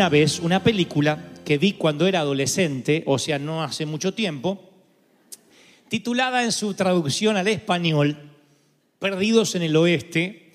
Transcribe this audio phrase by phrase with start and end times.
[0.00, 4.70] una vez una película que vi cuando era adolescente, o sea, no hace mucho tiempo,
[5.90, 8.16] titulada en su traducción al español,
[8.98, 10.54] Perdidos en el Oeste,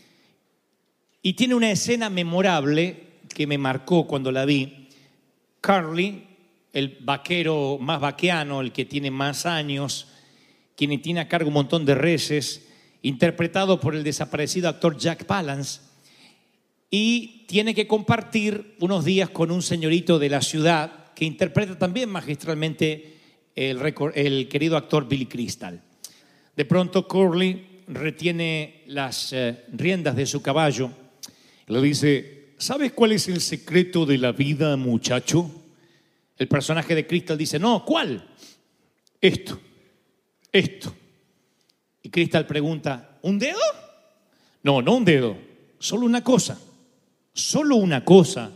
[1.22, 4.88] y tiene una escena memorable que me marcó cuando la vi.
[5.62, 6.24] Carly,
[6.74, 10.08] el vaquero más vaqueano, el que tiene más años,
[10.76, 12.68] quien tiene a cargo un montón de reses,
[13.04, 15.82] interpretado por el desaparecido actor Jack Palance,
[16.90, 22.10] y tiene que compartir unos días con un señorito de la ciudad que interpreta también
[22.10, 23.16] magistralmente
[23.56, 25.82] el, querido actor Billy Crystal.
[26.56, 30.92] De pronto Curly retiene las eh, riendas de su caballo
[31.68, 35.50] y le dice, ¿sabes cuál es el secreto de la vida, muchacho?
[36.38, 38.28] El personaje de Crystal dice, no, ¿cuál?
[39.22, 39.60] Esto,
[40.52, 40.94] esto.
[42.04, 43.60] Y Crystal pregunta, ¿un dedo?
[44.64, 45.38] No, no un dedo,
[45.80, 46.60] solo una cosa,
[47.36, 48.50] solo una cosa.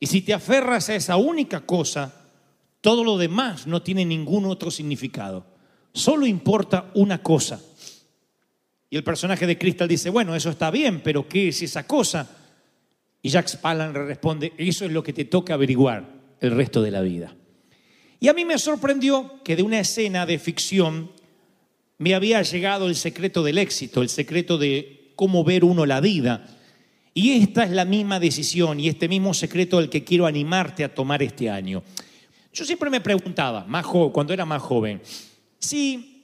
[0.00, 2.12] Y si te aferras a esa única cosa,
[2.80, 5.46] todo lo demás no tiene ningún otro significado.
[5.92, 7.62] Solo importa una cosa.
[8.90, 12.28] Y el personaje de Crystal dice, bueno, eso está bien, pero ¿qué es esa cosa?
[13.20, 16.08] Y Jack Spallan responde, eso es lo que te toca averiguar
[16.40, 17.36] el resto de la vida.
[18.20, 21.10] Y a mí me sorprendió que de una escena de ficción
[21.98, 26.57] me había llegado el secreto del éxito, el secreto de cómo ver uno la vida.
[27.18, 30.94] Y esta es la misma decisión y este mismo secreto al que quiero animarte a
[30.94, 31.82] tomar este año.
[32.52, 35.02] Yo siempre me preguntaba, más jo- cuando era más joven,
[35.58, 36.22] si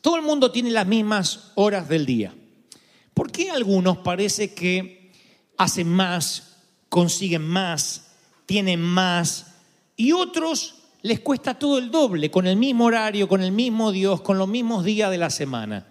[0.00, 2.34] todo el mundo tiene las mismas horas del día,
[3.12, 5.12] ¿por qué algunos parece que
[5.58, 6.56] hacen más,
[6.88, 8.06] consiguen más,
[8.46, 9.48] tienen más
[9.94, 14.22] y otros les cuesta todo el doble, con el mismo horario, con el mismo Dios,
[14.22, 15.86] con los mismos días de la semana?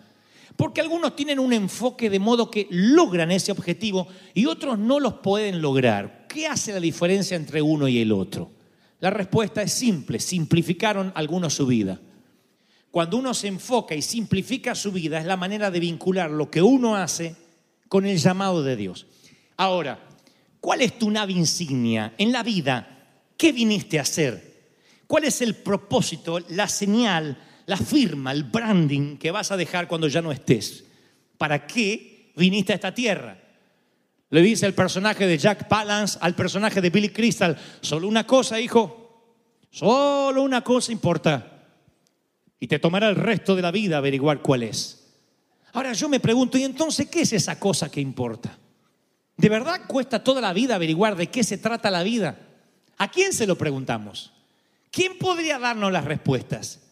[0.56, 5.16] Porque algunos tienen un enfoque de modo que logran ese objetivo y otros no los
[5.16, 6.28] pueden lograr.
[6.28, 8.52] ¿Qué hace la diferencia entre uno y el otro?
[9.00, 12.00] La respuesta es simple, simplificaron algunos su vida.
[12.92, 16.62] Cuando uno se enfoca y simplifica su vida es la manera de vincular lo que
[16.62, 17.36] uno hace
[17.90, 19.08] con el llamado de Dios.
[19.58, 20.00] Ahora,
[20.60, 23.08] ¿cuál es tu nave insignia en la vida?
[23.36, 24.54] ¿Qué viniste a hacer?
[25.08, 30.08] ¿Cuál es el propósito, la señal, la firma, el branding que vas a dejar cuando
[30.08, 30.84] ya no estés?
[31.38, 33.38] ¿Para qué viniste a esta tierra?
[34.30, 38.60] Le dice el personaje de Jack Palance al personaje de Billy Crystal, solo una cosa,
[38.60, 39.38] hijo,
[39.70, 41.66] solo una cosa importa.
[42.60, 45.04] Y te tomará el resto de la vida averiguar cuál es.
[45.74, 48.58] Ahora yo me pregunto, ¿y entonces qué es esa cosa que importa?
[49.38, 52.38] ¿De verdad cuesta toda la vida averiguar de qué se trata la vida?
[52.98, 54.32] ¿A quién se lo preguntamos?
[54.92, 56.83] ¿Quién podría darnos las respuestas?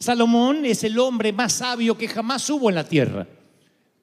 [0.00, 3.26] Salomón es el hombre más sabio que jamás hubo en la tierra.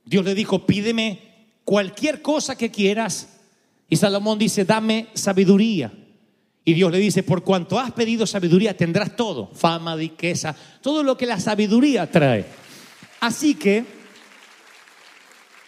[0.04, 1.20] Dios le dijo, pídeme
[1.64, 3.40] cualquier cosa que quieras.
[3.90, 5.92] Y Salomón dice, dame sabiduría.
[6.66, 11.16] Y Dios le dice, por cuanto has pedido sabiduría, tendrás todo, fama, riqueza, todo lo
[11.16, 12.46] que la sabiduría trae.
[13.20, 13.86] Así que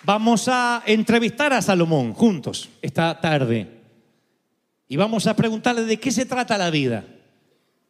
[0.04, 3.78] vamos a entrevistar a Salomón juntos esta tarde.
[4.90, 7.06] Y vamos a preguntarle de qué se trata la vida.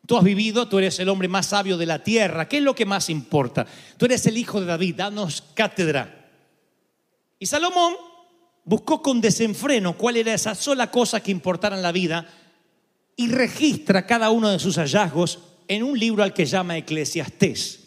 [0.07, 2.47] Tú has vivido, tú eres el hombre más sabio de la tierra.
[2.47, 3.67] ¿Qué es lo que más importa?
[3.97, 6.31] Tú eres el hijo de David, danos cátedra.
[7.37, 7.93] Y Salomón
[8.63, 12.25] buscó con desenfreno cuál era esa sola cosa que importara en la vida
[13.17, 17.81] y registra cada uno de sus hallazgos en un libro al que llama Eclesiastés.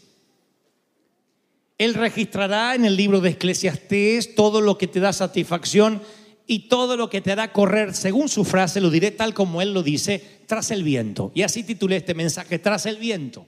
[1.79, 6.03] Él registrará en el libro de Eclesiastés todo lo que te da satisfacción
[6.51, 9.73] y todo lo que te hará correr, según su frase, lo diré tal como él
[9.73, 11.31] lo dice, tras el viento.
[11.33, 13.47] Y así titulé este mensaje, tras el viento.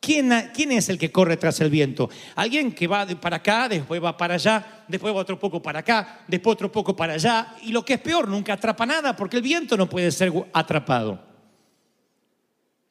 [0.00, 2.08] ¿quién, es el que corre tras el viento?
[2.36, 6.24] Alguien que va para acá, después va para allá, después va otro poco para acá,
[6.26, 7.56] después otro poco para allá.
[7.62, 11.22] Y lo que es peor, nunca atrapa nada porque el viento no puede ser atrapado.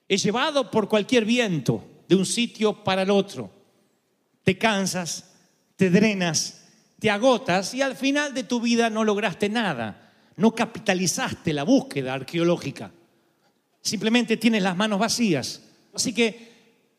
[0.07, 3.49] Es llevado por cualquier viento de un sitio para el otro.
[4.43, 5.33] Te cansas,
[5.75, 6.56] te drenas,
[6.99, 10.13] te agotas y al final de tu vida no lograste nada.
[10.35, 12.91] No capitalizaste la búsqueda arqueológica.
[13.81, 15.61] Simplemente tienes las manos vacías.
[15.93, 16.51] Así que,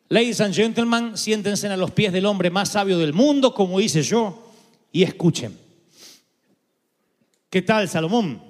[0.09, 4.03] ladies and gentlemen, siéntense a los pies del hombre más sabio del mundo, como hice
[4.03, 4.53] yo,
[4.91, 5.59] y escuchen.
[7.51, 8.43] ¿Qué tal, Salomón?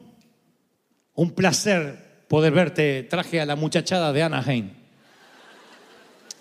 [1.15, 3.03] Un placer poder verte.
[3.05, 4.71] Traje a la muchachada de Anaheim.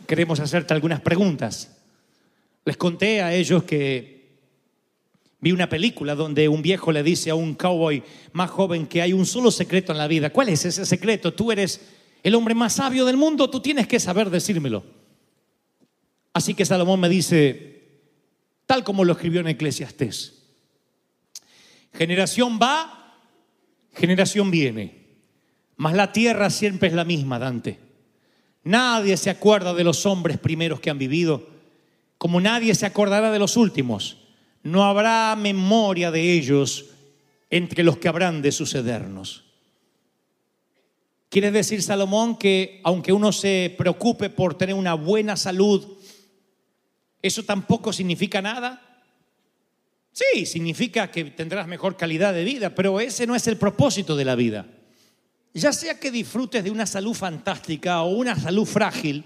[0.05, 1.77] Queremos hacerte algunas preguntas.
[2.63, 4.16] Les conté a ellos que
[5.39, 8.03] Vi una película donde un viejo le dice a un cowboy
[8.33, 10.31] más joven que hay un solo secreto en la vida.
[10.31, 11.33] ¿Cuál es ese secreto?
[11.33, 11.81] Tú eres
[12.23, 14.83] el hombre más sabio del mundo, tú tienes que saber decírmelo.
[16.33, 17.83] Así que Salomón me dice,
[18.65, 20.43] tal como lo escribió en Eclesiastés,
[21.93, 23.15] generación va,
[23.93, 25.05] generación viene,
[25.75, 27.79] mas la tierra siempre es la misma, Dante.
[28.63, 31.47] Nadie se acuerda de los hombres primeros que han vivido,
[32.17, 34.26] como nadie se acordará de los últimos
[34.63, 36.85] no habrá memoria de ellos
[37.49, 39.43] entre los que habrán de sucedernos.
[41.29, 45.97] Quiere decir Salomón que aunque uno se preocupe por tener una buena salud,
[47.21, 49.03] ¿eso tampoco significa nada?
[50.11, 54.25] Sí, significa que tendrás mejor calidad de vida, pero ese no es el propósito de
[54.25, 54.65] la vida.
[55.53, 59.23] Ya sea que disfrutes de una salud fantástica o una salud frágil,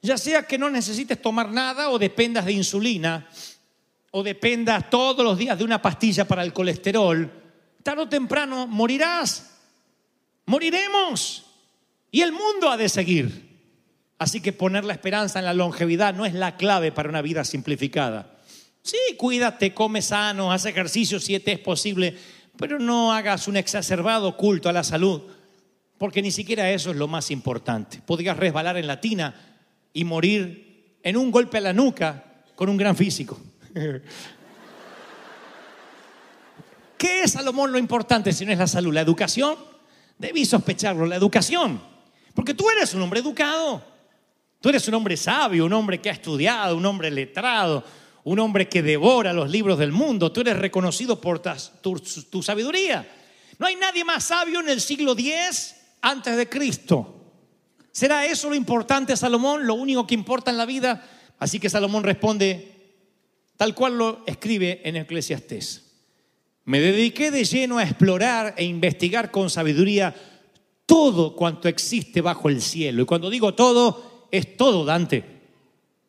[0.00, 3.28] ya sea que no necesites tomar nada o dependas de insulina,
[4.12, 7.30] o dependas todos los días de una pastilla para el colesterol,
[7.82, 9.58] tarde o temprano morirás.
[10.46, 11.46] Moriremos.
[12.10, 13.50] Y el mundo ha de seguir.
[14.18, 17.42] Así que poner la esperanza en la longevidad no es la clave para una vida
[17.42, 18.38] simplificada.
[18.82, 22.16] Sí, cuídate, come sano, haz ejercicio si te es posible,
[22.58, 25.22] pero no hagas un exacerbado culto a la salud,
[25.96, 28.02] porque ni siquiera eso es lo más importante.
[28.04, 29.34] Podrías resbalar en la tina
[29.92, 33.40] y morir en un golpe a la nuca con un gran físico.
[36.98, 38.94] ¿Qué es Salomón lo importante si no es la salud?
[38.94, 39.56] ¿La educación?
[40.18, 41.82] Debí sospecharlo, la educación.
[42.34, 43.84] Porque tú eres un hombre educado.
[44.60, 47.82] Tú eres un hombre sabio, un hombre que ha estudiado, un hombre letrado,
[48.22, 50.30] un hombre que devora los libros del mundo.
[50.30, 53.04] Tú eres reconocido por tu, tu sabiduría.
[53.58, 57.18] No hay nadie más sabio en el siglo X antes de Cristo.
[57.90, 59.66] ¿Será eso lo importante, Salomón?
[59.66, 61.04] ¿Lo único que importa en la vida?
[61.40, 62.71] Así que Salomón responde,
[63.62, 65.82] tal cual lo escribe en Eclesiastés.
[66.64, 70.12] Me dediqué de lleno a explorar e investigar con sabiduría
[70.84, 73.02] todo cuanto existe bajo el cielo.
[73.02, 75.24] Y cuando digo todo, es todo, Dante.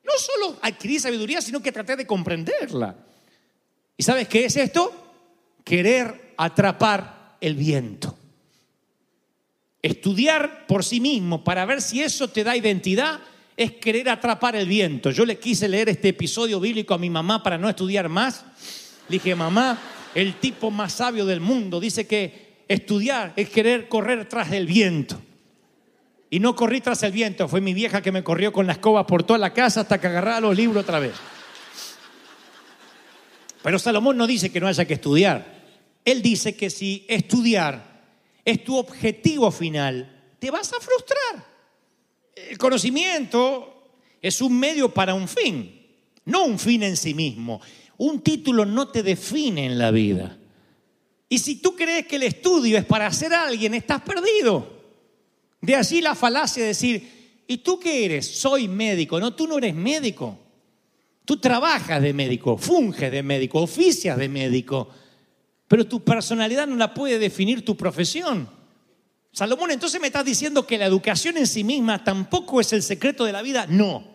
[0.04, 2.98] No solo adquirí sabiduría, sino que traté de comprenderla.
[3.96, 4.92] ¿Y sabes qué es esto?
[5.64, 8.18] Querer atrapar el viento.
[9.80, 13.20] Estudiar por sí mismo para ver si eso te da identidad
[13.56, 15.12] es querer atrapar el viento.
[15.12, 18.44] Yo le quise leer este episodio bíblico a mi mamá para no estudiar más.
[19.10, 19.78] Le dije, mamá,
[20.16, 25.22] el tipo más sabio del mundo dice que estudiar es querer correr tras el viento.
[26.30, 29.06] Y no corrí tras el viento, fue mi vieja que me corrió con la escoba
[29.06, 31.14] por toda la casa hasta que agarraba los libros otra vez.
[33.62, 35.62] Pero Salomón no dice que no haya que estudiar.
[36.04, 38.02] Él dice que si estudiar
[38.44, 41.53] es tu objetivo final, te vas a frustrar.
[42.36, 45.82] El conocimiento es un medio para un fin,
[46.26, 47.62] no un fin en sí mismo.
[47.98, 50.38] Un título no te define en la vida.
[51.30, 54.82] Y si tú crees que el estudio es para ser alguien, estás perdido.
[55.62, 58.28] De allí la falacia de decir, ¿y tú qué eres?
[58.28, 59.20] Soy médico.
[59.20, 60.38] No, tú no eres médico.
[61.26, 64.90] Tú trabajas de médico, funges de médico, oficias de médico,
[65.68, 68.50] pero tu personalidad no la puede definir tu profesión.
[69.34, 73.26] Salomón, entonces me estás diciendo que la educación en sí misma tampoco es el secreto
[73.26, 73.66] de la vida.
[73.68, 74.08] No.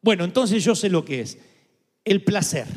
[0.00, 1.38] Bueno, entonces yo sé lo que es.
[2.04, 2.68] El placer.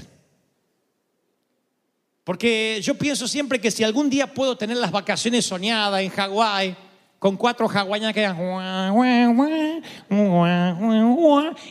[2.23, 6.75] Porque yo pienso siempre que si algún día puedo tener las vacaciones soñadas en Hawái,
[7.19, 8.27] con cuatro hawaianas que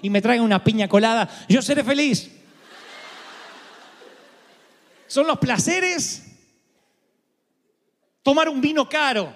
[0.03, 2.31] y me traigan una piña colada, yo seré feliz.
[5.09, 6.27] Son los placeres.
[8.23, 9.35] Tomar un vino caro,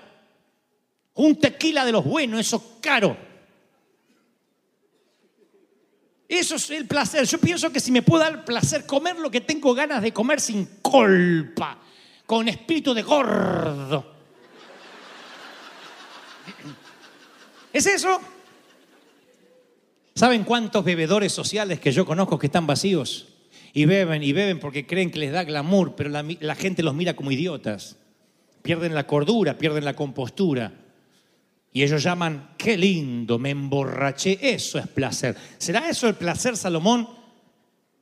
[1.15, 3.17] un tequila de los buenos, eso caro.
[6.29, 7.25] Eso es el placer.
[7.27, 10.41] Yo pienso que si me puedo dar placer comer lo que tengo ganas de comer
[10.41, 11.79] sin culpa,
[12.27, 14.13] con espíritu de gordo.
[17.73, 18.21] ¿Es eso?
[20.15, 23.29] ¿Saben cuántos bebedores sociales que yo conozco que están vacíos?
[23.73, 26.95] Y beben y beben porque creen que les da glamour, pero la, la gente los
[26.95, 27.97] mira como idiotas.
[28.63, 30.84] Pierden la cordura, pierden la compostura.
[31.77, 35.37] Y ellos llaman, qué lindo, me emborraché, eso es placer.
[35.59, 37.09] ¿Será eso el placer, Salomón?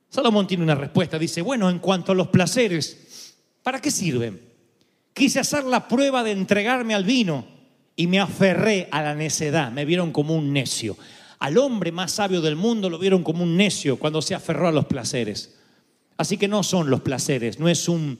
[0.09, 4.39] Salomón tiene una respuesta, dice, bueno, en cuanto a los placeres, ¿para qué sirven?
[5.11, 7.47] Quise hacer la prueba de entregarme al vino
[7.95, 10.95] y me aferré a la necedad, me vieron como un necio.
[11.39, 14.71] Al hombre más sabio del mundo lo vieron como un necio cuando se aferró a
[14.71, 15.57] los placeres.
[16.15, 18.19] Así que no son los placeres, no es un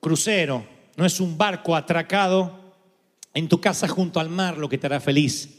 [0.00, 0.66] crucero,
[0.96, 2.65] no es un barco atracado
[3.36, 5.50] en tu casa junto al mar lo que te hará feliz.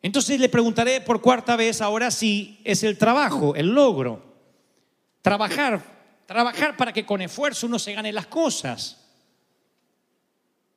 [0.00, 4.24] Entonces le preguntaré por cuarta vez ahora si es el trabajo, el logro.
[5.20, 5.82] Trabajar,
[6.24, 8.96] trabajar para que con esfuerzo uno se gane las cosas.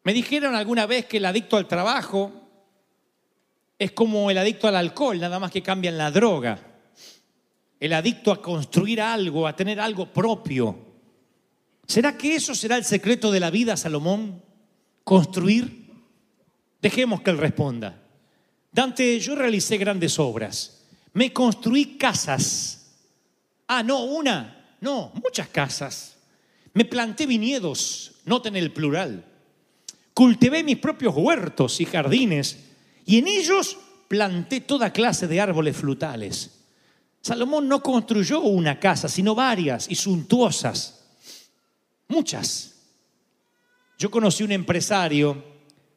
[0.04, 2.34] Me dijeron alguna vez que el adicto al trabajo
[3.80, 6.60] es como el adicto al alcohol, nada más que cambian la droga.
[7.80, 10.78] El adicto a construir algo, a tener algo propio.
[11.88, 14.50] ¿Será que eso será el secreto de la vida, Salomón?
[15.12, 15.91] Construir?
[16.82, 18.01] Dejemos que él responda.
[18.72, 20.86] Dante, yo realicé grandes obras.
[21.12, 22.94] Me construí casas.
[23.68, 26.15] Ah, no, una, no, muchas casas.
[26.74, 29.25] Me planté viñedos, noten el plural.
[30.13, 32.60] Cultivé mis propios huertos y jardines
[33.06, 33.77] y en ellos
[34.08, 36.51] planté toda clase de árboles frutales.
[37.20, 41.03] Salomón no construyó una casa, sino varias y suntuosas.
[42.08, 42.71] Muchas.
[44.01, 45.43] Yo conocí un empresario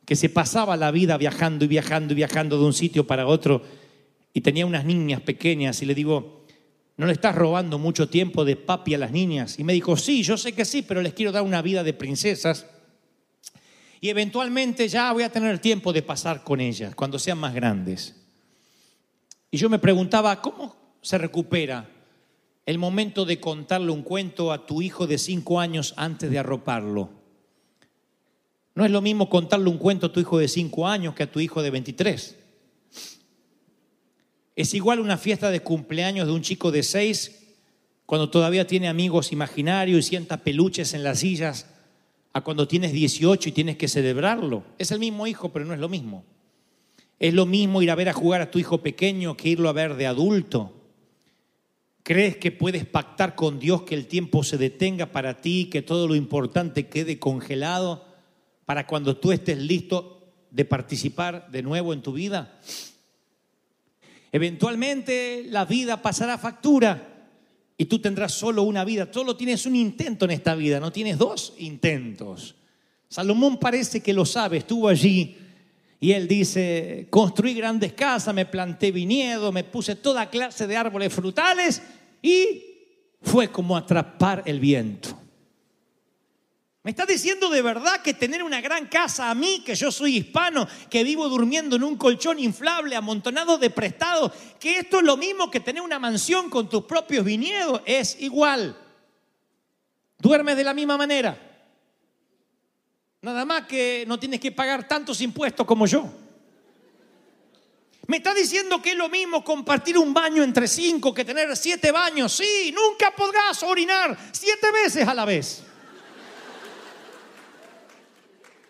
[0.05, 3.63] que se pasaba la vida viajando y viajando y viajando de un sitio para otro
[4.35, 6.45] y tenía unas niñas pequeñas y le digo,
[6.99, 9.59] ¿no le estás robando mucho tiempo de papi a las niñas?
[9.59, 11.95] Y me dijo, sí, yo sé que sí, pero les quiero dar una vida de
[11.95, 12.67] princesas
[14.03, 18.23] y eventualmente ya voy a tener tiempo de pasar con ellas cuando sean más grandes.
[19.51, 21.89] Y yo me preguntaba, ¿cómo se recupera
[22.67, 27.24] el momento de contarle un cuento a tu hijo de cinco años antes de arroparlo?
[28.75, 31.31] No es lo mismo contarle un cuento a tu hijo de 5 años que a
[31.31, 32.37] tu hijo de 23.
[34.57, 37.41] Es igual una fiesta de cumpleaños de un chico de 6
[38.07, 41.67] cuando todavía tiene amigos imaginarios y sienta peluches en las sillas
[42.33, 44.65] a cuando tienes 18 y tienes que celebrarlo.
[44.79, 46.25] Es el mismo hijo, pero no es lo mismo.
[47.19, 49.73] Es lo mismo ir a ver a jugar a tu hijo pequeño que irlo a
[49.73, 50.73] ver de adulto.
[52.03, 56.07] ¿Crees que puedes pactar con Dios que el tiempo se detenga para ti, que todo
[56.07, 58.14] lo importante quede congelado?
[58.65, 62.61] Para cuando tú estés listo de participar de nuevo en tu vida.
[64.33, 67.29] Eventualmente la vida pasará factura
[67.77, 69.09] y tú tendrás solo una vida.
[69.13, 72.55] Solo tienes un intento en esta vida, no tienes dos intentos.
[73.09, 75.37] Salomón parece que lo sabe, estuvo allí
[76.01, 81.13] y él dice, construí grandes casas, me planté viñedo, me puse toda clase de árboles
[81.13, 81.81] frutales
[82.21, 82.63] y
[83.23, 85.14] fue como atrapar el viento.
[86.85, 90.19] ¿Me está diciendo de verdad que tener una gran casa a mí, que yo soy
[90.19, 95.17] hispano, que vivo durmiendo en un colchón inflable amontonado de prestado, que esto es lo
[95.17, 97.81] mismo que tener una mansión con tus propios viñedos?
[97.87, 98.79] Es igual.
[100.19, 101.35] Duermes de la misma manera.
[103.23, 106.05] Nada más que no tienes que pagar tantos impuestos como yo.
[108.09, 111.91] Me está diciendo que es lo mismo compartir un baño entre cinco que tener siete
[111.91, 112.31] baños.
[112.35, 115.65] Sí, nunca podrás orinar siete veces a la vez.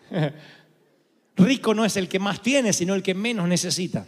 [1.37, 4.05] Rico no es el que más tiene, sino el que menos necesita.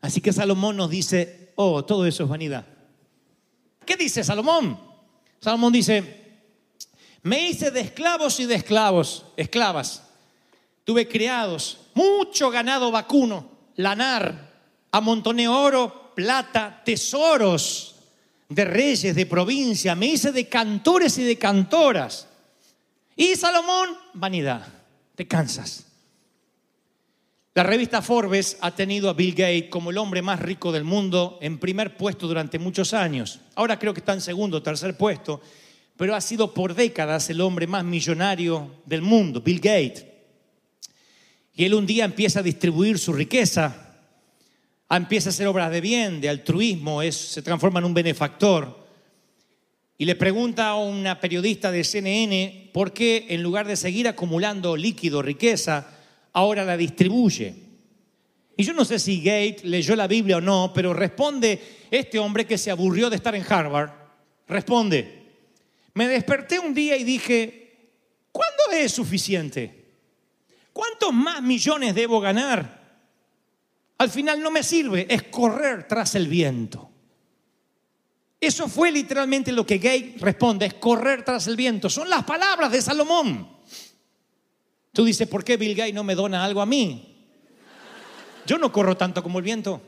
[0.00, 2.66] Así que Salomón nos dice, oh, todo eso es vanidad.
[3.84, 4.78] ¿Qué dice Salomón?
[5.40, 6.20] Salomón dice,
[7.22, 10.04] me hice de esclavos y de esclavos, esclavas.
[10.84, 14.50] Tuve criados, mucho ganado vacuno, lanar,
[14.90, 17.96] amontoné oro, plata, tesoros
[18.48, 19.94] de reyes, de provincia.
[19.94, 22.29] Me hice de cantores y de cantoras
[23.20, 24.66] y Salomón, vanidad,
[25.14, 25.84] te cansas.
[27.52, 31.38] La revista Forbes ha tenido a Bill Gates como el hombre más rico del mundo
[31.42, 33.40] en primer puesto durante muchos años.
[33.56, 35.42] Ahora creo que está en segundo o tercer puesto,
[35.98, 40.06] pero ha sido por décadas el hombre más millonario del mundo, Bill Gates.
[41.52, 43.98] Y él un día empieza a distribuir su riqueza,
[44.88, 48.79] empieza a hacer obras de bien, de altruismo, se transforma en un benefactor
[50.00, 54.74] y le pregunta a una periodista de CNN por qué en lugar de seguir acumulando
[54.74, 55.88] líquido, riqueza,
[56.32, 57.54] ahora la distribuye.
[58.56, 62.46] Y yo no sé si Gates leyó la Biblia o no, pero responde este hombre
[62.46, 63.90] que se aburrió de estar en Harvard,
[64.48, 65.22] responde,
[65.92, 67.90] me desperté un día y dije,
[68.32, 69.84] ¿cuándo es suficiente?
[70.72, 72.80] ¿Cuántos más millones debo ganar?
[73.98, 76.89] al final no me sirve, es correr tras el viento.
[78.40, 81.90] Eso fue literalmente lo que Gay responde, es correr tras el viento.
[81.90, 83.48] Son las palabras de Salomón.
[84.92, 87.28] Tú dices, ¿por qué Bill Gates no me dona algo a mí?
[88.46, 89.82] Yo no corro tanto como el viento.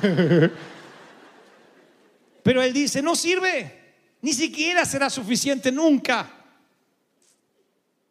[2.44, 6.35] Pero él dice, no sirve, ni siquiera será suficiente nunca.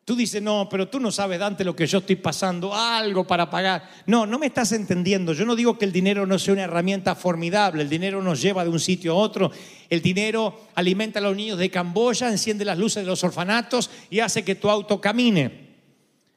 [0.05, 3.49] Tú dices, no, pero tú no sabes, Dante, lo que yo estoy pasando, algo para
[3.49, 3.89] pagar.
[4.05, 5.33] No, no me estás entendiendo.
[5.33, 7.81] Yo no digo que el dinero no sea una herramienta formidable.
[7.81, 9.51] El dinero nos lleva de un sitio a otro.
[9.89, 14.19] El dinero alimenta a los niños de Camboya, enciende las luces de los orfanatos y
[14.19, 15.65] hace que tu auto camine.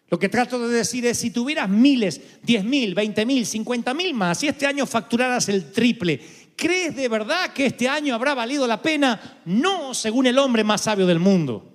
[0.09, 4.15] Lo que trato de decir es, si tuvieras miles, diez mil, veinte mil, cincuenta mil
[4.15, 6.19] más, y este año facturaras el triple,
[6.57, 9.41] ¿crees de verdad que este año habrá valido la pena?
[9.45, 11.75] No, según el hombre más sabio del mundo.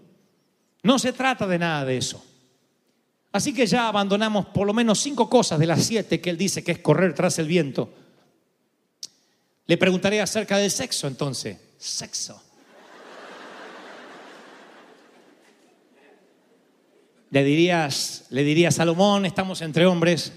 [0.84, 2.24] No se trata de nada de eso.
[3.32, 6.64] Así que ya abandonamos por lo menos cinco cosas de las siete que él dice
[6.64, 7.92] que es correr tras el viento.
[9.66, 11.58] Le preguntaré acerca del sexo entonces.
[11.78, 12.42] Sexo.
[17.32, 20.32] Le dirías, le diría Salomón, estamos entre hombres.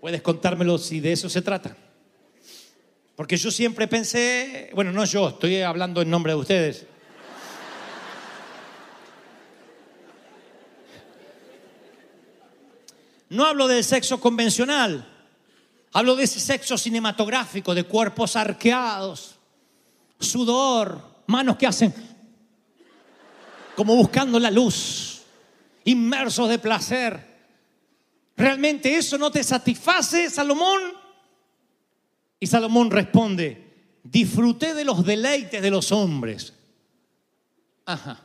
[0.00, 1.76] Puedes contármelo si de eso se trata.
[3.20, 6.86] Porque yo siempre pensé, bueno, no yo, estoy hablando en nombre de ustedes.
[13.28, 15.06] No hablo del sexo convencional,
[15.92, 19.34] hablo de ese sexo cinematográfico, de cuerpos arqueados,
[20.18, 21.92] sudor, manos que hacen
[23.76, 25.24] como buscando la luz,
[25.84, 27.22] inmersos de placer.
[28.34, 30.99] ¿Realmente eso no te satisface, Salomón?
[32.40, 33.70] Y Salomón responde,
[34.02, 36.54] disfruté de los deleites de los hombres.
[37.84, 38.24] Ajá.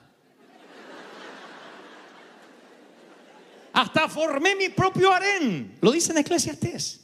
[3.73, 5.77] Hasta formé mi propio harén.
[5.81, 7.01] Lo dice en Eclesiastés.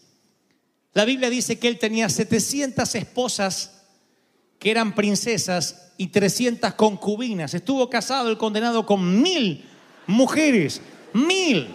[0.93, 3.83] La Biblia dice que él tenía 700 esposas
[4.57, 7.53] que eran princesas y 300 concubinas.
[7.53, 9.65] Estuvo casado el condenado con mil
[10.07, 10.81] mujeres.
[11.11, 11.67] Mil.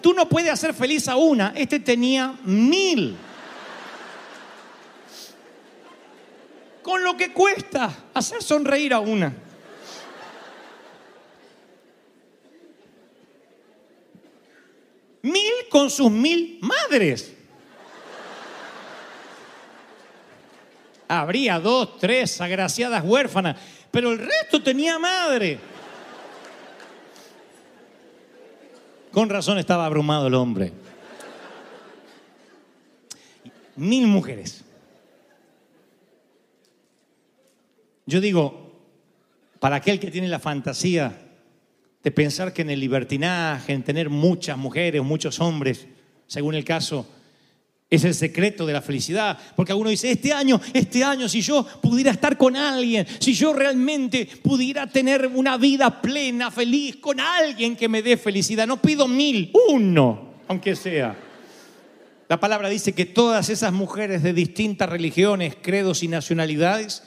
[0.00, 1.52] Tú no puedes hacer feliz a una.
[1.56, 3.16] Este tenía mil.
[6.84, 9.32] Con lo que cuesta hacer sonreír a una.
[15.22, 17.32] Mil con sus mil madres.
[21.08, 23.56] Habría dos, tres agraciadas huérfanas,
[23.90, 25.58] pero el resto tenía madre.
[29.10, 30.70] Con razón estaba abrumado el hombre.
[33.76, 34.63] Mil mujeres.
[38.06, 38.82] Yo digo,
[39.60, 41.20] para aquel que tiene la fantasía
[42.02, 45.86] de pensar que en el libertinaje, en tener muchas mujeres, muchos hombres,
[46.26, 47.08] según el caso,
[47.88, 49.38] es el secreto de la felicidad.
[49.56, 53.54] Porque alguno dice, este año, este año, si yo pudiera estar con alguien, si yo
[53.54, 59.08] realmente pudiera tener una vida plena, feliz, con alguien que me dé felicidad, no pido
[59.08, 61.16] mil, uno, aunque sea.
[62.28, 67.02] La palabra dice que todas esas mujeres de distintas religiones, credos y nacionalidades,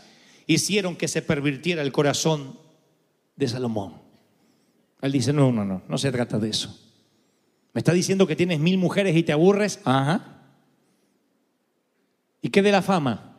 [0.48, 2.58] hicieron que se pervirtiera el corazón
[3.36, 4.02] de Salomón.
[5.02, 6.76] Él dice, no, no, no, no se trata de eso.
[7.74, 9.80] ¿Me está diciendo que tienes mil mujeres y te aburres?
[9.84, 10.40] Ajá.
[12.42, 13.36] ¿Y qué de la fama?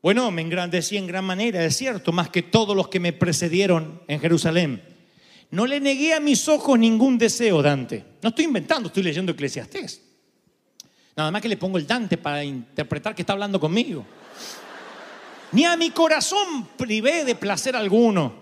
[0.00, 4.00] Bueno, me engrandecí en gran manera, es cierto, más que todos los que me precedieron
[4.06, 4.82] en Jerusalén.
[5.50, 8.04] No le negué a mis ojos ningún deseo, Dante.
[8.22, 10.02] No estoy inventando, estoy leyendo Eclesiastés.
[11.16, 14.04] Nada más que le pongo el Dante para interpretar que está hablando conmigo
[15.52, 18.32] ni a mi corazón privé de placer alguno,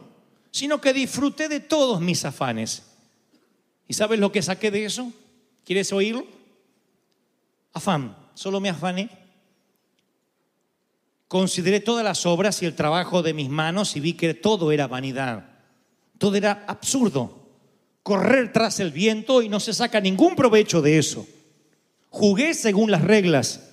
[0.50, 2.82] sino que disfruté de todos mis afanes.
[3.88, 5.12] ¿Y sabes lo que saqué de eso?
[5.64, 6.26] ¿Quieres oírlo?
[7.72, 9.08] Afán, solo me afané.
[11.28, 14.86] Consideré todas las obras y el trabajo de mis manos y vi que todo era
[14.86, 15.44] vanidad.
[16.18, 17.46] Todo era absurdo.
[18.02, 21.26] Correr tras el viento y no se saca ningún provecho de eso.
[22.10, 23.65] Jugué según las reglas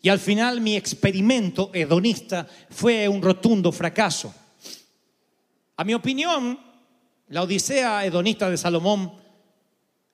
[0.00, 4.32] y al final mi experimento hedonista fue un rotundo fracaso.
[5.76, 6.58] A mi opinión,
[7.28, 9.12] la Odisea hedonista de Salomón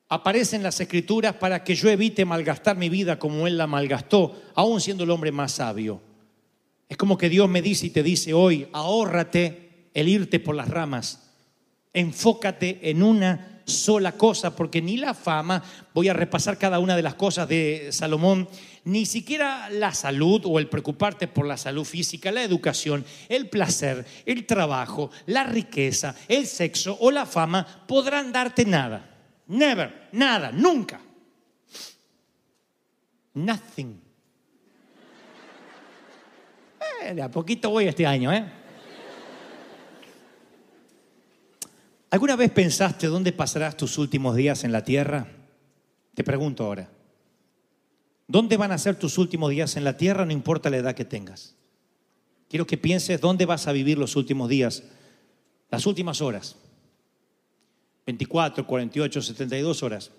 [0.09, 4.41] aparece en las escrituras para que yo evite malgastar mi vida como él la malgastó,
[4.55, 6.01] aún siendo el hombre más sabio.
[6.89, 10.69] Es como que Dios me dice y te dice hoy, ahórrate el irte por las
[10.69, 11.31] ramas,
[11.93, 15.63] enfócate en una sola cosa, porque ni la fama,
[15.95, 18.49] voy a repasar cada una de las cosas de Salomón,
[18.85, 24.05] ni siquiera la salud o el preocuparte por la salud física, la educación, el placer,
[24.27, 29.11] el trabajo, la riqueza, el sexo o la fama podrán darte nada.
[29.47, 31.01] Never, nada, nunca.
[33.35, 34.01] Nothing.
[37.03, 38.45] Eh, de a poquito voy este año, ¿eh?
[42.11, 45.27] ¿Alguna vez pensaste dónde pasarás tus últimos días en la tierra?
[46.15, 46.89] Te pregunto ahora.
[48.27, 50.25] ¿Dónde van a ser tus últimos días en la tierra?
[50.25, 51.55] No importa la edad que tengas.
[52.49, 54.85] Quiero que pienses dónde vas a vivir los últimos días,
[55.71, 56.57] las últimas horas.
[58.07, 60.11] 24, 48, 72 horas.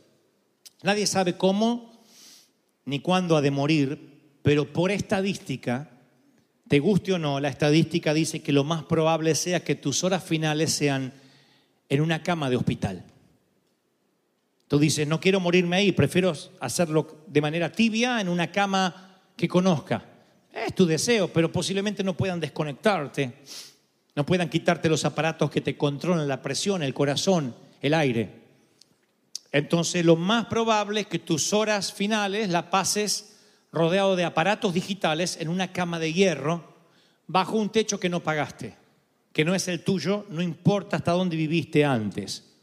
[0.83, 2.03] Nadie sabe cómo
[2.85, 5.89] ni cuándo ha de morir, pero por estadística,
[6.67, 10.23] te guste o no, la estadística dice que lo más probable sea que tus horas
[10.23, 11.13] finales sean
[11.89, 13.05] en una cama de hospital.
[14.67, 19.47] Tú dices, no quiero morirme ahí, prefiero hacerlo de manera tibia en una cama que
[19.47, 20.03] conozca.
[20.51, 23.33] Es tu deseo, pero posiblemente no puedan desconectarte,
[24.15, 28.29] no puedan quitarte los aparatos que te controlan la presión, el corazón, el aire.
[29.51, 33.37] Entonces lo más probable es que tus horas finales las pases
[33.71, 36.75] rodeado de aparatos digitales en una cama de hierro
[37.27, 38.75] bajo un techo que no pagaste
[39.35, 42.54] que no es el tuyo, no importa hasta dónde viviste antes.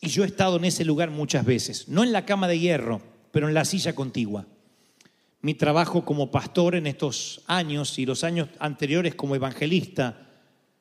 [0.00, 3.02] Y yo he estado en ese lugar muchas veces, no en la cama de hierro,
[3.32, 4.46] pero en la silla contigua.
[5.40, 10.26] Mi trabajo como pastor en estos años y los años anteriores como evangelista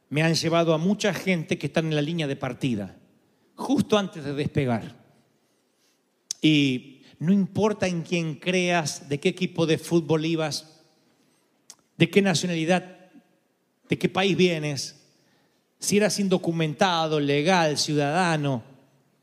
[0.10, 2.98] me han llevado a mucha gente que está en la línea de partida,
[3.56, 4.96] justo antes de despegar.
[6.42, 10.82] Y no importa en quién creas, de qué equipo de fútbol ibas,
[11.98, 12.98] de qué nacionalidad
[13.90, 14.96] de qué país vienes,
[15.80, 18.64] si eras indocumentado, legal, ciudadano,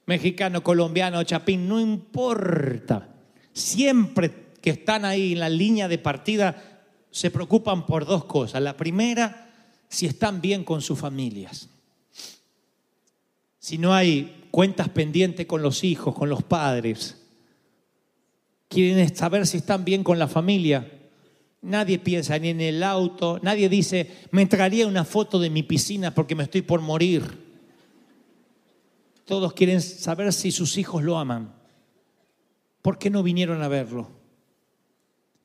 [0.07, 3.09] mexicano, colombiano, chapín, no importa.
[3.53, 8.63] Siempre que están ahí en la línea de partida, se preocupan por dos cosas.
[8.63, 9.51] La primera,
[9.89, 11.69] si están bien con sus familias.
[13.59, 17.21] Si no hay cuentas pendientes con los hijos, con los padres.
[18.69, 20.91] Quieren saber si están bien con la familia.
[21.63, 26.15] Nadie piensa ni en el auto, nadie dice, me entregaría una foto de mi piscina
[26.15, 27.44] porque me estoy por morir.
[29.25, 31.55] Todos quieren saber si sus hijos lo aman.
[32.83, 34.11] ¿Por qué no vinieron a verlo?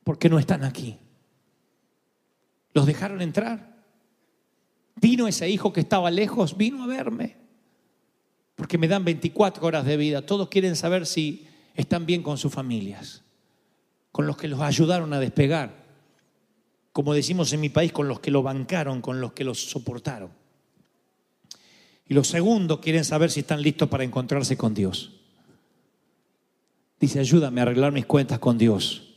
[0.03, 0.97] ¿Por qué no están aquí?
[2.73, 3.77] ¿Los dejaron entrar?
[4.95, 7.37] Vino ese hijo que estaba lejos, vino a verme.
[8.55, 10.25] Porque me dan 24 horas de vida.
[10.25, 13.23] Todos quieren saber si están bien con sus familias,
[14.11, 15.79] con los que los ayudaron a despegar
[16.99, 20.31] como decimos en mi país, con los que lo bancaron, con los que lo soportaron.
[22.09, 25.11] Y los segundos quieren saber si están listos para encontrarse con Dios.
[26.99, 29.13] Dice, ayúdame a arreglar mis cuentas con Dios.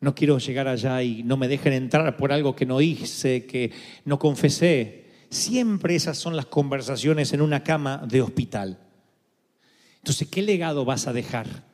[0.00, 3.72] No quiero llegar allá y no me dejen entrar por algo que no hice, que
[4.04, 5.06] no confesé.
[5.28, 8.78] Siempre esas son las conversaciones en una cama de hospital.
[9.96, 11.64] Entonces, ¿qué legado vas a dejar?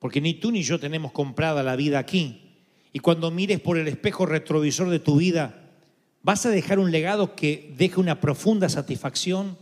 [0.00, 2.66] Porque ni tú ni yo tenemos comprada la vida aquí.
[2.92, 5.67] Y cuando mires por el espejo retrovisor de tu vida,
[6.22, 9.56] ¿vas a dejar un legado que deje una profunda satisfacción?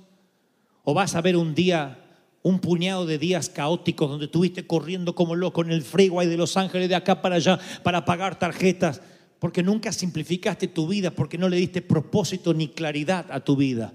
[0.85, 2.05] ¿O vas a ver un día,
[2.43, 6.57] un puñado de días caóticos donde estuviste corriendo como loco en el freeway de Los
[6.57, 9.01] Ángeles de acá para allá para pagar tarjetas?
[9.39, 13.93] Porque nunca simplificaste tu vida, porque no le diste propósito ni claridad a tu vida.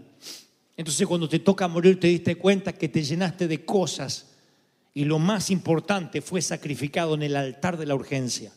[0.77, 4.31] Entonces cuando te toca morir te diste cuenta que te llenaste de cosas
[4.93, 8.51] y lo más importante fue sacrificado en el altar de la urgencia.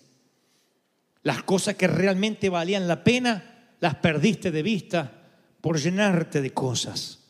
[1.23, 5.13] Las cosas que realmente valían la pena, las perdiste de vista
[5.61, 7.21] por llenarte de cosas.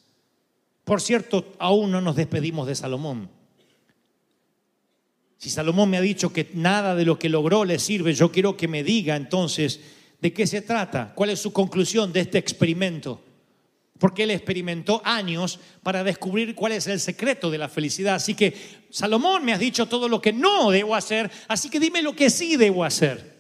[0.85, 3.31] Por cierto, aún no nos despedimos de Salomón.
[5.39, 8.57] Si Salomón me ha dicho que nada de lo que logró le sirve, yo quiero
[8.57, 9.81] que me diga entonces
[10.21, 13.23] de qué se trata, cuál es su conclusión de este experimento.
[13.99, 18.17] Porque él experimentó años para descubrir cuál es el secreto de la felicidad.
[18.17, 18.55] Así que,
[18.91, 22.31] Salomón, me has dicho todo lo que no debo hacer, así que dime lo que
[22.31, 23.34] sí debo hacer.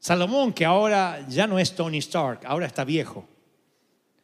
[0.00, 3.28] Salomón, que ahora ya no es Tony Stark, ahora está viejo.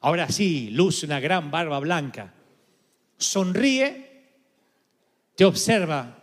[0.01, 2.33] Ahora sí, luce una gran barba blanca.
[3.19, 4.25] Sonríe,
[5.35, 6.23] te observa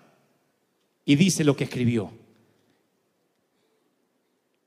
[1.06, 2.12] y dice lo que escribió.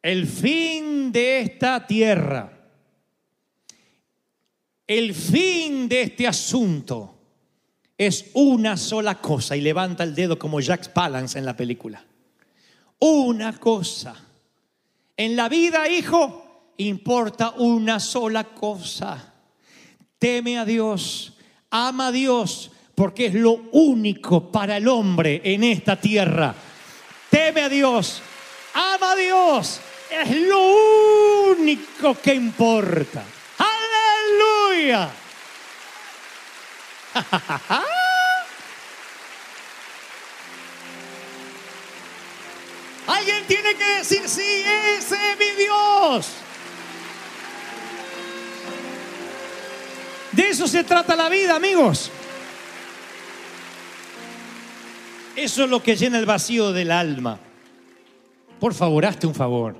[0.02, 2.52] El fin de esta tierra,
[4.86, 7.18] el fin de este asunto
[7.98, 9.56] es una sola cosa.
[9.56, 12.04] Y levanta el dedo como Jack Palance en la película.
[13.00, 14.25] Una cosa
[15.16, 19.34] en la vida, hijo, importa una sola cosa.
[20.18, 21.34] Teme a Dios,
[21.70, 26.54] ama a Dios, porque es lo único para el hombre en esta tierra.
[27.30, 28.22] Teme a Dios,
[28.74, 33.24] ama a Dios, es lo único que importa.
[33.58, 35.10] Aleluya.
[43.46, 44.62] tiene que decir, sí,
[44.98, 46.32] ese es mi Dios.
[50.32, 52.10] De eso se trata la vida, amigos.
[55.34, 57.38] Eso es lo que llena el vacío del alma.
[58.60, 59.76] Por favor, hazte un favor.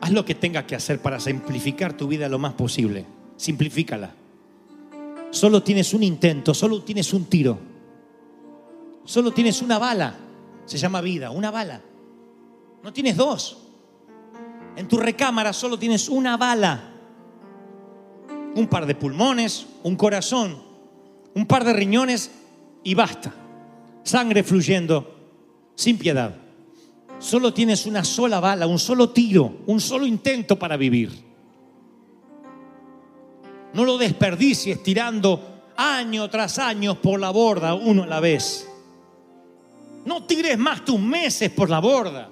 [0.00, 3.04] Haz lo que tengas que hacer para simplificar tu vida lo más posible.
[3.36, 4.14] Simplifícala.
[5.30, 7.58] Solo tienes un intento, solo tienes un tiro.
[9.04, 10.16] Solo tienes una bala.
[10.66, 11.80] Se llama vida, una bala.
[12.82, 13.58] No tienes dos.
[14.76, 16.92] En tu recámara solo tienes una bala.
[18.54, 20.56] Un par de pulmones, un corazón,
[21.34, 22.30] un par de riñones
[22.82, 23.32] y basta.
[24.02, 25.16] Sangre fluyendo
[25.74, 26.34] sin piedad.
[27.18, 31.10] Solo tienes una sola bala, un solo tiro, un solo intento para vivir.
[33.74, 38.66] No lo desperdicies tirando año tras año por la borda, uno a la vez.
[40.06, 42.30] No tires más tus meses por la borda.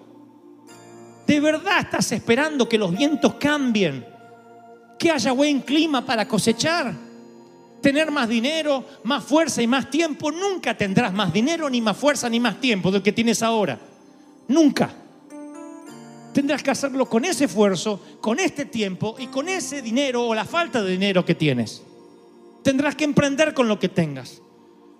[1.28, 4.02] ¿De verdad estás esperando que los vientos cambien?
[4.98, 6.94] Que haya buen clima para cosechar.
[7.82, 10.32] Tener más dinero, más fuerza y más tiempo.
[10.32, 13.78] Nunca tendrás más dinero, ni más fuerza, ni más tiempo del que tienes ahora.
[14.48, 14.90] Nunca.
[16.32, 20.46] Tendrás que hacerlo con ese esfuerzo, con este tiempo y con ese dinero o la
[20.46, 21.82] falta de dinero que tienes.
[22.62, 24.40] Tendrás que emprender con lo que tengas.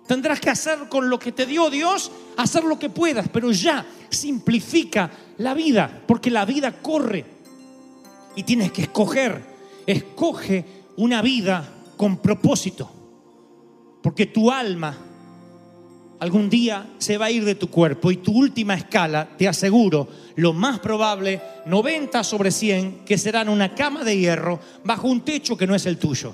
[0.09, 3.85] Tendrás que hacer con lo que te dio Dios, hacer lo que puedas, pero ya
[4.09, 7.23] simplifica la vida, porque la vida corre
[8.35, 9.39] y tienes que escoger.
[9.85, 10.65] Escoge
[10.97, 11.63] una vida
[11.95, 12.89] con propósito,
[14.01, 14.97] porque tu alma
[16.19, 20.07] algún día se va a ir de tu cuerpo y tu última escala, te aseguro,
[20.37, 25.21] lo más probable, 90 sobre 100, que será en una cama de hierro bajo un
[25.21, 26.33] techo que no es el tuyo.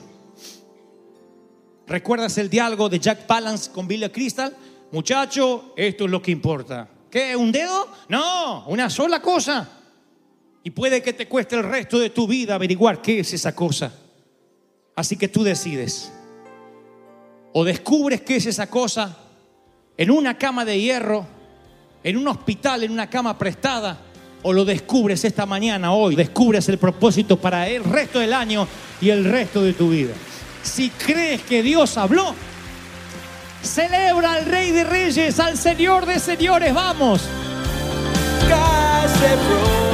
[1.88, 4.56] ¿Recuerdas el diálogo de Jack Palance con Billy Crystal?
[4.92, 6.88] Muchacho, esto es lo que importa.
[7.12, 7.36] ¿Qué?
[7.36, 7.88] ¿Un dedo?
[8.10, 9.70] No, una sola cosa.
[10.64, 13.94] Y puede que te cueste el resto de tu vida averiguar qué es esa cosa.
[14.96, 16.12] Así que tú decides.
[17.54, 19.16] O descubres qué es esa cosa
[19.96, 21.26] en una cama de hierro,
[22.04, 24.00] en un hospital, en una cama prestada,
[24.42, 28.68] o lo descubres esta mañana, hoy, descubres el propósito para el resto del año
[29.02, 30.14] y el resto de tu vida.
[30.66, 32.36] Si crees que Dios habló,
[33.62, 37.22] celebra al Rey de Reyes, al Señor de Señores, vamos.
[38.50, 39.85] God said, "Roll